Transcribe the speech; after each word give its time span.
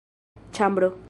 ĉambro 0.59 0.91